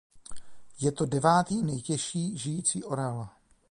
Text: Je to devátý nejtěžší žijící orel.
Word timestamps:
Je 0.79 0.89
to 0.91 1.05
devátý 1.05 1.63
nejtěžší 1.63 2.37
žijící 2.37 2.83
orel. 2.83 3.27